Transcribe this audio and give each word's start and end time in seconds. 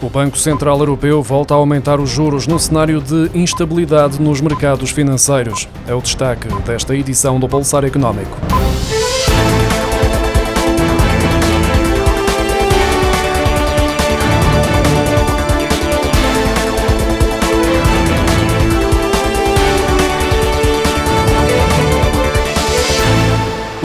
O 0.00 0.08
Banco 0.08 0.38
Central 0.38 0.78
Europeu 0.78 1.22
volta 1.24 1.54
a 1.54 1.56
aumentar 1.56 1.98
os 1.98 2.08
juros 2.08 2.46
no 2.46 2.58
cenário 2.58 3.00
de 3.00 3.30
instabilidade 3.34 4.20
nos 4.22 4.40
mercados 4.40 4.90
financeiros. 4.90 5.68
É 5.88 5.94
o 5.94 6.00
destaque 6.00 6.46
desta 6.64 6.94
edição 6.94 7.40
do 7.40 7.48
Pulsar 7.48 7.84
Económico. 7.84 8.36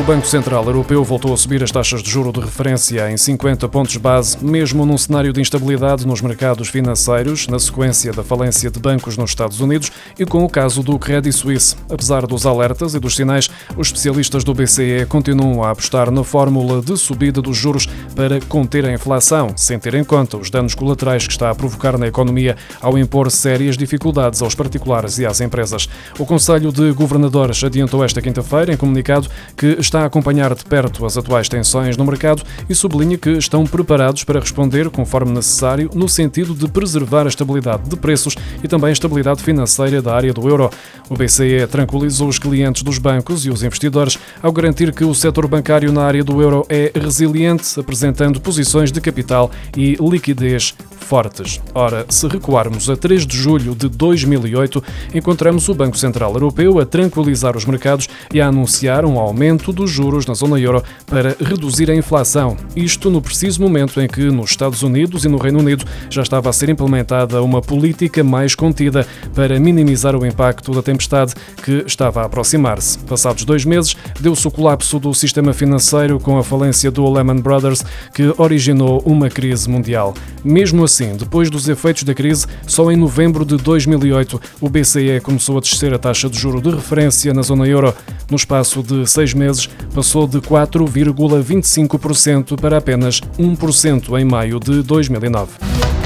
O 0.03 0.05
Banco 0.05 0.27
Central 0.27 0.65
Europeu 0.65 1.01
voltou 1.01 1.33
a 1.33 1.37
subir 1.37 1.63
as 1.63 1.71
taxas 1.71 2.03
de 2.03 2.09
juro 2.09 2.33
de 2.33 2.41
referência 2.41 3.09
em 3.09 3.15
50 3.15 3.69
pontos 3.69 3.95
base, 3.95 4.37
mesmo 4.43 4.85
num 4.85 4.97
cenário 4.97 5.31
de 5.31 5.39
instabilidade 5.39 6.05
nos 6.05 6.19
mercados 6.19 6.67
financeiros, 6.67 7.47
na 7.47 7.57
sequência 7.57 8.11
da 8.11 8.21
falência 8.21 8.69
de 8.69 8.81
bancos 8.81 9.15
nos 9.15 9.31
Estados 9.31 9.61
Unidos 9.61 9.93
e 10.19 10.25
com 10.25 10.43
o 10.43 10.49
caso 10.49 10.83
do 10.83 10.99
Credit 10.99 11.31
Suisse. 11.31 11.77
Apesar 11.89 12.27
dos 12.27 12.45
alertas 12.45 12.93
e 12.95 12.99
dos 12.99 13.15
sinais, 13.15 13.49
os 13.77 13.87
especialistas 13.87 14.43
do 14.43 14.53
BCE 14.53 15.05
continuam 15.07 15.63
a 15.63 15.71
apostar 15.71 16.11
na 16.11 16.21
fórmula 16.25 16.81
de 16.81 16.97
subida 16.97 17.41
dos 17.41 17.55
juros 17.55 17.87
para 18.13 18.41
conter 18.41 18.85
a 18.85 18.91
inflação, 18.91 19.53
sem 19.55 19.79
ter 19.79 19.93
em 19.93 20.03
conta 20.03 20.35
os 20.35 20.49
danos 20.49 20.75
colaterais 20.75 21.25
que 21.25 21.31
está 21.31 21.49
a 21.49 21.55
provocar 21.55 21.97
na 21.97 22.07
economia 22.07 22.57
ao 22.81 22.97
impor 22.97 23.31
sérias 23.31 23.77
dificuldades 23.77 24.41
aos 24.41 24.53
particulares 24.53 25.17
e 25.17 25.25
às 25.25 25.39
empresas. 25.39 25.87
O 26.19 26.25
Conselho 26.25 26.73
de 26.73 26.91
Governadores 26.91 27.63
adiantou 27.63 28.03
esta 28.03 28.21
quinta-feira, 28.21 28.73
em 28.73 28.75
comunicado, 28.75 29.29
que 29.55 29.77
está 29.93 30.01
a 30.01 30.05
acompanhar 30.07 30.55
de 30.55 30.65
perto 30.65 31.05
as 31.05 31.17
atuais 31.17 31.47
tensões 31.47 31.95
no 31.95 32.03
mercado 32.03 32.41
e 32.67 32.73
sublinha 32.73 33.15
que 33.15 33.29
estão 33.29 33.63
preparados 33.63 34.23
para 34.23 34.39
responder 34.39 34.89
conforme 34.89 35.31
necessário 35.31 35.87
no 35.93 36.09
sentido 36.09 36.55
de 36.55 36.67
preservar 36.67 37.25
a 37.25 37.29
estabilidade 37.29 37.87
de 37.87 37.95
preços 37.95 38.35
e 38.63 38.67
também 38.67 38.89
a 38.89 38.93
estabilidade 38.93 39.43
financeira 39.43 40.01
da 40.01 40.15
área 40.15 40.33
do 40.33 40.49
euro. 40.49 40.71
O 41.07 41.15
BCE 41.15 41.67
tranquilizou 41.69 42.27
os 42.27 42.39
clientes 42.39 42.81
dos 42.81 42.97
bancos 42.97 43.45
e 43.45 43.51
os 43.51 43.61
investidores 43.61 44.17
ao 44.41 44.51
garantir 44.51 44.91
que 44.91 45.05
o 45.05 45.13
setor 45.13 45.45
bancário 45.45 45.91
na 45.91 46.03
área 46.03 46.23
do 46.23 46.41
euro 46.41 46.65
é 46.69 46.91
resiliente, 46.95 47.79
apresentando 47.79 48.41
posições 48.41 48.91
de 48.91 48.99
capital 48.99 49.51
e 49.77 49.95
liquidez 50.01 50.73
fortes. 51.03 51.61
Ora, 51.75 52.05
se 52.09 52.27
recuarmos 52.27 52.89
a 52.89 52.95
3 52.95 53.27
de 53.27 53.37
julho 53.37 53.75
de 53.75 53.87
2008, 53.89 54.83
encontramos 55.13 55.67
o 55.69 55.73
Banco 55.73 55.97
Central 55.97 56.33
Europeu 56.33 56.79
a 56.79 56.85
tranquilizar 56.85 57.55
os 57.55 57.65
mercados 57.65 58.07
e 58.33 58.41
a 58.41 58.47
anunciar 58.47 59.05
um 59.05 59.19
aumento 59.19 59.71
dos 59.71 59.91
juros 59.91 60.25
na 60.25 60.33
zona 60.33 60.59
euro 60.59 60.83
para 61.05 61.35
reduzir 61.39 61.91
a 61.91 61.95
inflação. 61.95 62.55
Isto 62.75 63.09
no 63.09 63.21
preciso 63.21 63.61
momento 63.61 64.01
em 64.01 64.07
que 64.07 64.21
nos 64.31 64.51
Estados 64.51 64.81
Unidos 64.83 65.25
e 65.25 65.29
no 65.29 65.37
Reino 65.37 65.59
Unido 65.59 65.85
já 66.09 66.21
estava 66.21 66.49
a 66.49 66.53
ser 66.53 66.69
implementada 66.69 67.41
uma 67.41 67.61
política 67.61 68.23
mais 68.23 68.55
contida 68.55 69.05
para 69.35 69.59
minimizar 69.59 70.15
o 70.15 70.25
impacto 70.25 70.71
da 70.71 70.81
tempestade 70.81 71.33
que 71.61 71.83
estava 71.85 72.21
a 72.21 72.25
aproximar-se. 72.25 72.99
Passados 72.99 73.43
dois 73.43 73.65
meses, 73.65 73.95
deu-se 74.19 74.47
o 74.47 74.51
colapso 74.51 74.99
do 74.99 75.13
sistema 75.13 75.53
financeiro 75.53 76.19
com 76.19 76.37
a 76.37 76.43
falência 76.43 76.89
do 76.89 77.09
Lehman 77.11 77.41
Brothers, 77.41 77.83
que 78.13 78.33
originou 78.37 79.01
uma 79.05 79.29
crise 79.29 79.69
mundial. 79.69 80.13
Mesmo 80.43 80.83
assim, 80.83 80.92
depois 81.17 81.49
dos 81.49 81.67
efeitos 81.67 82.03
da 82.03 82.13
crise, 82.13 82.45
só 82.67 82.91
em 82.91 82.95
novembro 82.95 83.43
de 83.43 83.57
2008 83.57 84.39
o 84.61 84.69
BCE 84.69 85.19
começou 85.23 85.57
a 85.57 85.61
descer 85.61 85.91
a 85.93 85.97
taxa 85.97 86.29
de 86.29 86.37
juro 86.37 86.61
de 86.61 86.69
referência 86.69 87.33
na 87.33 87.41
zona 87.41 87.67
euro. 87.67 87.91
No 88.29 88.35
espaço 88.35 88.83
de 88.83 89.09
seis 89.09 89.33
meses, 89.33 89.67
passou 89.93 90.27
de 90.27 90.39
4,25% 90.39 92.59
para 92.59 92.77
apenas 92.77 93.21
1% 93.39 94.19
em 94.19 94.25
maio 94.25 94.59
de 94.59 94.83
2009. 94.83 96.02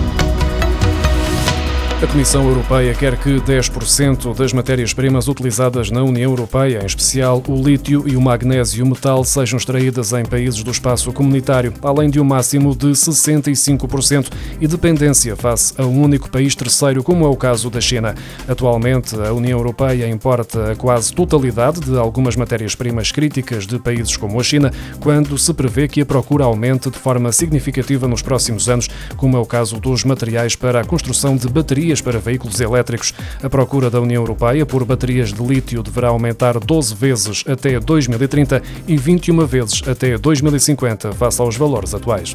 A 2.00 2.06
Comissão 2.06 2.48
Europeia 2.48 2.94
quer 2.94 3.17
que 3.17 3.42
10% 3.42 4.36
das 4.36 4.53
matérias-primas 4.53 5.28
utilizadas 5.28 5.90
na 5.90 6.03
União 6.03 6.30
Europeia, 6.30 6.81
em 6.84 6.86
especial 6.86 7.42
o 7.48 7.56
lítio 7.56 8.08
e 8.08 8.16
o 8.16 8.22
magnésio 8.22 8.85
metal, 8.85 9.24
sejam 9.24 9.58
extraídas 9.58 10.13
em 10.13 10.24
países 10.24 10.62
do 10.62 10.69
espaço 10.69 11.12
comunitário, 11.12 11.74
além 11.81 12.07
de 12.07 12.19
um 12.19 12.24
máximo 12.24 12.75
de 12.75 12.90
65% 12.90 14.31
e 14.62 14.68
dependência 14.68 15.36
face 15.36 15.74
a 15.75 15.88
um 15.88 16.03
único 16.03 16.30
país 16.30 16.56
terceiro, 16.56 17.02
como 17.02 17.25
é 17.25 17.28
o 17.28 17.36
caso 17.36 17.68
da 17.68 17.81
China. 17.81 18.13
Atualmente, 18.47 19.16
a 19.16 19.34
União 19.34 19.57
Europeia 19.57 20.07
importa 20.07 20.74
a 20.74 20.75
quase 20.75 21.12
totalidade 21.12 21.80
de 21.80 21.97
algumas 21.97 22.36
matérias-primas 22.36 23.12
críticas 23.12 23.66
de 23.66 23.80
países 23.80 24.16
como 24.16 24.40
a 24.40 24.44
China, 24.44 24.72
quando 25.00 25.36
se 25.36 25.52
prevê 25.52 25.88
que 25.88 26.02
a 26.02 26.06
procura 26.06 26.46
aumente 26.46 26.91
de 26.91 27.00
forma 27.00 27.31
significativa 27.31 28.07
nos 28.07 28.22
próximos 28.22 28.69
anos, 28.69 28.88
como 29.16 29.36
é 29.36 29.40
o 29.40 29.47
caso 29.47 29.80
dos 29.80 30.03
materiais 30.03 30.56
para 30.56 30.81
a 30.81 30.86
construção 30.86 31.36
de 31.36 31.47
baterias 31.47 31.87
baterias 31.88 32.02
para 32.02 32.20
veículos 32.20 32.59
elétricos. 32.59 33.14
A 33.42 33.50
procura 33.50 33.90
da 33.90 34.02
União 34.02 34.22
Europeia 34.22 34.66
por 34.66 34.84
baterias 34.84 35.31
de 35.31 35.42
lítio 35.42 35.81
deverá 35.81 36.09
aumentar 36.09 36.59
12 36.59 36.96
vezes 36.96 37.44
até 37.48 37.80
2030 37.80 38.62
e 38.88 38.98
21 38.98 39.46
vezes 39.46 39.81
até 39.88 40.18
2050, 40.18 41.14
face 41.14 41.42
aos 41.42 41.56
valores 41.56 41.94
atuais. 41.94 42.34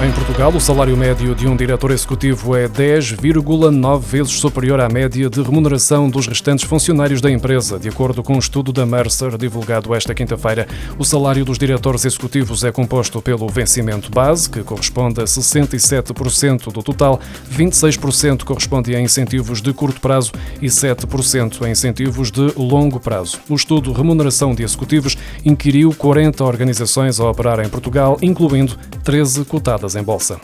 Em 0.00 0.12
Portugal, 0.12 0.54
o 0.54 0.60
salário 0.60 0.96
médio 0.96 1.34
de 1.34 1.48
um 1.48 1.56
diretor 1.56 1.90
executivo 1.90 2.54
é 2.54 2.68
10,9 2.68 4.00
vezes 4.00 4.34
superior 4.34 4.78
à 4.80 4.88
média 4.88 5.28
de 5.28 5.42
remuneração 5.42 6.08
dos 6.08 6.28
restantes 6.28 6.64
funcionários 6.64 7.20
da 7.20 7.28
empresa, 7.28 7.80
de 7.80 7.88
acordo 7.88 8.22
com 8.22 8.36
um 8.36 8.38
estudo 8.38 8.72
da 8.72 8.86
Mercer 8.86 9.36
divulgado 9.36 9.92
esta 9.92 10.14
quinta-feira. 10.14 10.68
O 10.96 11.04
salário 11.04 11.44
dos 11.44 11.58
diretores 11.58 12.04
executivos 12.04 12.62
é 12.62 12.70
composto 12.70 13.20
pelo 13.20 13.48
vencimento 13.48 14.08
base, 14.08 14.48
que 14.48 14.62
corresponde 14.62 15.20
a 15.20 15.24
67% 15.24 16.70
do 16.70 16.80
total, 16.80 17.20
26% 17.52 18.44
corresponde 18.44 18.94
a 18.94 19.00
incentivos 19.00 19.60
de 19.60 19.72
curto 19.72 20.00
prazo 20.00 20.30
e 20.62 20.66
7% 20.66 21.64
a 21.64 21.68
incentivos 21.68 22.30
de 22.30 22.52
longo 22.56 23.00
prazo. 23.00 23.40
O 23.48 23.56
estudo 23.56 23.92
Remuneração 23.92 24.54
de 24.54 24.62
Executivos 24.62 25.18
inquiriu 25.44 25.92
40 25.92 26.44
organizações 26.44 27.18
a 27.18 27.28
operar 27.28 27.58
em 27.58 27.68
Portugal, 27.68 28.16
incluindo 28.22 28.78
13 29.02 29.44
cotadas 29.44 29.87
em 29.96 30.02
bolsa. 30.02 30.40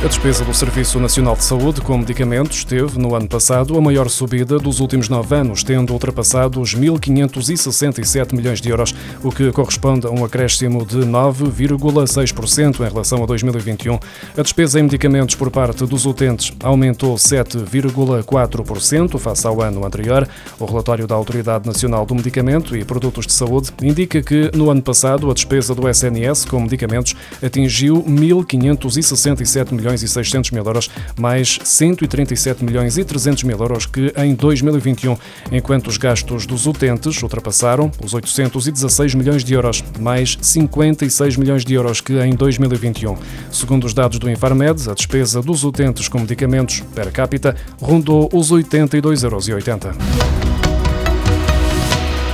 A 0.00 0.06
despesa 0.06 0.44
do 0.44 0.54
Serviço 0.54 1.00
Nacional 1.00 1.34
de 1.34 1.42
Saúde 1.42 1.80
com 1.80 1.98
medicamentos 1.98 2.62
teve, 2.62 3.00
no 3.00 3.16
ano 3.16 3.26
passado, 3.26 3.76
a 3.76 3.80
maior 3.80 4.08
subida 4.08 4.56
dos 4.56 4.78
últimos 4.78 5.08
nove 5.08 5.34
anos, 5.34 5.64
tendo 5.64 5.92
ultrapassado 5.92 6.60
os 6.60 6.72
1.567 6.72 8.32
milhões 8.32 8.60
de 8.60 8.68
euros, 8.68 8.94
o 9.24 9.32
que 9.32 9.50
corresponde 9.50 10.06
a 10.06 10.10
um 10.10 10.24
acréscimo 10.24 10.86
de 10.86 10.98
9,6% 10.98 12.78
em 12.78 12.88
relação 12.88 13.24
a 13.24 13.26
2021. 13.26 13.98
A 14.36 14.42
despesa 14.42 14.78
em 14.78 14.84
medicamentos 14.84 15.34
por 15.34 15.50
parte 15.50 15.84
dos 15.84 16.06
utentes 16.06 16.52
aumentou 16.62 17.16
7,4% 17.16 19.18
face 19.18 19.46
ao 19.48 19.60
ano 19.60 19.84
anterior. 19.84 20.28
O 20.60 20.64
relatório 20.64 21.08
da 21.08 21.16
Autoridade 21.16 21.66
Nacional 21.66 22.06
do 22.06 22.14
Medicamento 22.14 22.76
e 22.76 22.84
Produtos 22.84 23.26
de 23.26 23.32
Saúde 23.32 23.72
indica 23.82 24.22
que, 24.22 24.52
no 24.54 24.70
ano 24.70 24.80
passado, 24.80 25.28
a 25.28 25.34
despesa 25.34 25.74
do 25.74 25.88
SNS 25.88 26.44
com 26.44 26.60
medicamentos 26.60 27.16
atingiu 27.42 28.00
1.567 28.04 29.72
milhões 29.72 29.87
milhões 29.88 30.02
e 30.02 30.08
600 30.08 30.50
mil 30.50 30.64
euros, 30.64 30.90
mais 31.18 31.58
137 31.64 32.64
milhões 32.64 32.98
e 32.98 33.04
300 33.04 33.44
mil 33.44 33.58
euros 33.58 33.86
que 33.86 34.12
em 34.16 34.34
2021, 34.34 35.16
enquanto 35.50 35.88
os 35.88 35.96
gastos 35.96 36.46
dos 36.46 36.66
utentes 36.66 37.22
ultrapassaram 37.22 37.90
os 38.02 38.12
816 38.12 39.14
milhões 39.14 39.42
de 39.42 39.54
euros, 39.54 39.82
mais 39.98 40.38
56 40.40 41.36
milhões 41.36 41.64
de 41.64 41.74
euros 41.74 42.00
que 42.00 42.18
em 42.20 42.34
2021. 42.34 43.16
Segundo 43.50 43.84
os 43.84 43.94
dados 43.94 44.18
do 44.18 44.30
Infarmed, 44.30 44.90
a 44.90 44.94
despesa 44.94 45.40
dos 45.40 45.64
utentes 45.64 46.08
com 46.08 46.18
medicamentos 46.18 46.80
per 46.94 47.10
capita 47.10 47.56
rondou 47.80 48.28
os 48.32 48.52
82,80 48.52 49.24
euros. 49.24 50.47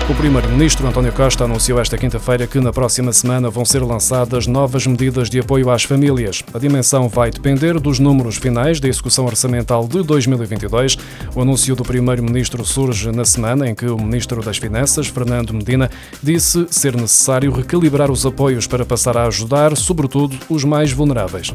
O 0.07 0.15
primeiro-ministro 0.15 0.87
António 0.87 1.15
Costa 1.15 1.45
anunciou 1.45 1.81
esta 1.81 1.97
quinta-feira 1.97 2.47
que 2.47 2.61
na 2.61 2.71
próxima 2.71 3.11
semana 3.11 3.49
vão 3.49 3.65
ser 3.65 3.83
lançadas 3.83 4.47
novas 4.47 4.87
medidas 4.87 5.31
de 5.31 5.41
apoio 5.41 5.71
às 5.71 5.85
famílias. 5.85 6.43
A 6.53 6.59
dimensão 6.59 7.09
vai 7.09 7.31
depender 7.31 7.81
dos 7.81 7.99
números 7.99 8.37
finais 8.37 8.79
da 8.79 8.87
execução 8.87 9.25
orçamental 9.25 9.89
de 9.89 10.03
2022. 10.03 10.99
O 11.35 11.41
anúncio 11.41 11.75
do 11.75 11.83
primeiro-ministro 11.83 12.63
surge 12.67 13.11
na 13.13 13.25
semana 13.25 13.67
em 13.67 13.75
que 13.75 13.87
o 13.87 13.97
ministro 13.97 14.43
das 14.43 14.59
Finanças, 14.59 15.07
Fernando 15.07 15.55
Medina, 15.55 15.91
disse 16.23 16.67
ser 16.69 16.95
necessário 16.95 17.51
recalibrar 17.51 18.11
os 18.11 18.27
apoios 18.27 18.67
para 18.67 18.85
passar 18.85 19.17
a 19.17 19.27
ajudar, 19.27 19.75
sobretudo, 19.75 20.37
os 20.51 20.65
mais 20.65 20.93
vulneráveis. 20.93 21.51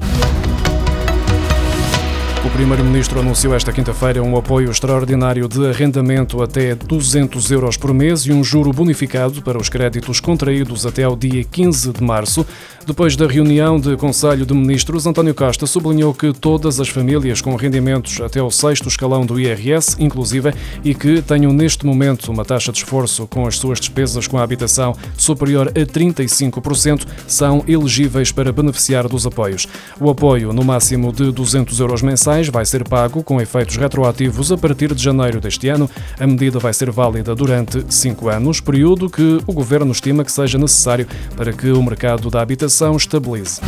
O 2.45 2.50
Primeiro-Ministro 2.51 3.19
anunciou 3.19 3.53
esta 3.53 3.74
quinta-feira 3.74 4.24
um 4.24 4.38
apoio 4.38 4.71
extraordinário 4.71 5.45
de 5.45 5.68
arrendamento 5.68 6.41
até 6.41 6.74
200 6.74 7.51
euros 7.51 7.75
por 7.75 7.94
mês 7.94 8.21
e 8.21 8.31
um 8.31 8.41
juro 8.41 8.71
bonificado 8.71 9.41
para 9.41 9.57
os 9.57 9.68
créditos 9.68 10.21
contraídos 10.21 10.86
até 10.86 11.03
ao 11.03 11.18
dia 11.18 11.44
15 11.44 11.91
de 11.91 12.01
março. 12.01 12.45
Depois 12.89 13.15
da 13.15 13.27
reunião 13.27 13.80
de 13.80 13.95
Conselho 13.95 14.47
de 14.47 14.53
Ministros, 14.56 15.06
António 15.06 15.36
Costa 15.36 15.68
sublinhou 15.68 16.12
que 16.12 16.33
todas 16.33 16.80
as 16.80 16.89
famílias 16.89 17.39
com 17.39 17.56
rendimentos 17.56 18.19
até 18.19 18.41
o 18.41 18.50
sexto 18.50 18.88
escalão 18.88 19.27
do 19.27 19.39
IRS, 19.39 19.95
inclusive, 20.00 20.51
e 20.83 20.95
que 20.95 21.21
tenham 21.21 21.53
neste 21.53 21.86
momento 21.86 22.31
uma 22.31 22.44
taxa 22.44 22.71
de 22.71 22.80
esforço 22.80 23.27
com 23.27 23.45
as 23.45 23.59
suas 23.59 23.80
despesas 23.80 24.25
com 24.25 24.39
a 24.39 24.44
habitação 24.44 24.95
superior 25.15 25.68
a 25.68 25.71
35%, 25.71 27.06
são 27.27 27.63
elegíveis 27.68 28.31
para 28.31 28.51
beneficiar 28.51 29.07
dos 29.07 29.27
apoios. 29.27 29.68
O 30.01 30.09
apoio, 30.09 30.51
no 30.51 30.65
máximo 30.65 31.13
de 31.13 31.31
200 31.31 31.80
euros 31.80 32.01
mensais, 32.01 32.50
vai 32.50 32.65
ser 32.65 32.83
pago 32.89 33.21
com 33.21 33.39
efeitos 33.39 33.77
retroativos 33.77 34.51
a 34.51 34.57
partir 34.57 34.95
de 34.95 35.03
janeiro 35.03 35.39
deste 35.39 35.69
ano. 35.69 35.88
A 36.19 36.25
medida 36.25 36.57
vai 36.57 36.74
ser 36.74 36.89
válida 36.89 37.36
durante 37.36 37.86
cinco 37.88 38.30
anos, 38.30 38.59
período 38.59 39.12
que 39.12 39.39
o 39.45 39.53
Governo 39.53 39.91
estima 39.91 40.25
que 40.25 40.31
seja 40.31 40.57
necessário 40.57 41.07
para 41.38 41.53
que 41.53 41.69
o 41.69 41.83
mercado 41.83 42.31
da 42.31 42.41
habitação 42.41 42.79
legislação 42.80 42.96
estabilize. 42.96 43.60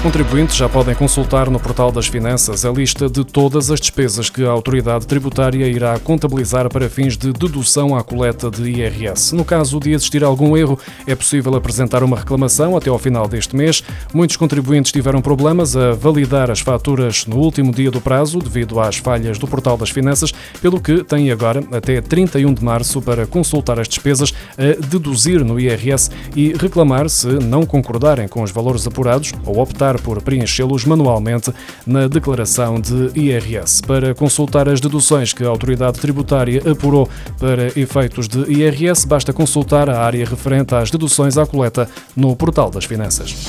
Os 0.00 0.02
contribuintes 0.02 0.56
já 0.56 0.66
podem 0.66 0.94
consultar 0.94 1.50
no 1.50 1.60
portal 1.60 1.92
das 1.92 2.06
Finanças 2.06 2.64
a 2.64 2.70
lista 2.70 3.06
de 3.06 3.22
todas 3.22 3.70
as 3.70 3.78
despesas 3.78 4.30
que 4.30 4.42
a 4.42 4.48
autoridade 4.48 5.06
tributária 5.06 5.66
irá 5.66 5.98
contabilizar 5.98 6.70
para 6.70 6.88
fins 6.88 7.18
de 7.18 7.34
dedução 7.34 7.94
à 7.94 8.02
coleta 8.02 8.50
de 8.50 8.62
IRS. 8.62 9.34
No 9.34 9.44
caso 9.44 9.78
de 9.78 9.92
existir 9.92 10.24
algum 10.24 10.56
erro, 10.56 10.78
é 11.06 11.14
possível 11.14 11.54
apresentar 11.54 12.02
uma 12.02 12.16
reclamação 12.16 12.78
até 12.78 12.88
ao 12.88 12.98
final 12.98 13.28
deste 13.28 13.54
mês. 13.54 13.84
Muitos 14.14 14.38
contribuintes 14.38 14.90
tiveram 14.90 15.20
problemas 15.20 15.76
a 15.76 15.92
validar 15.92 16.50
as 16.50 16.60
faturas 16.60 17.26
no 17.26 17.36
último 17.36 17.70
dia 17.70 17.90
do 17.90 18.00
prazo, 18.00 18.38
devido 18.38 18.80
às 18.80 18.96
falhas 18.96 19.38
do 19.38 19.46
portal 19.46 19.76
das 19.76 19.90
Finanças, 19.90 20.32
pelo 20.62 20.80
que 20.80 21.04
têm 21.04 21.30
agora 21.30 21.62
até 21.72 22.00
31 22.00 22.54
de 22.54 22.64
março 22.64 23.02
para 23.02 23.26
consultar 23.26 23.78
as 23.78 23.86
despesas 23.86 24.32
a 24.56 24.80
deduzir 24.80 25.44
no 25.44 25.60
IRS 25.60 26.10
e 26.34 26.54
reclamar 26.54 27.06
se 27.10 27.26
não 27.26 27.66
concordarem 27.66 28.26
com 28.26 28.42
os 28.42 28.50
valores 28.50 28.86
apurados 28.86 29.34
ou 29.44 29.58
optar 29.58 29.89
optar 29.90 29.98
por 30.00 30.22
preenchê-los 30.22 30.84
manualmente 30.84 31.52
na 31.86 32.06
declaração 32.06 32.80
de 32.80 33.10
IRS. 33.18 33.82
Para 33.82 34.14
consultar 34.14 34.68
as 34.68 34.80
deduções 34.80 35.32
que 35.32 35.44
a 35.44 35.48
autoridade 35.48 35.98
tributária 35.98 36.62
apurou 36.70 37.08
para 37.38 37.66
efeitos 37.78 38.28
de 38.28 38.50
IRS, 38.50 39.06
basta 39.06 39.32
consultar 39.32 39.88
a 39.88 40.00
área 40.00 40.24
referente 40.24 40.74
às 40.74 40.90
deduções 40.90 41.36
à 41.36 41.46
coleta 41.46 41.88
no 42.16 42.36
portal 42.36 42.70
das 42.70 42.84
Finanças. 42.84 43.46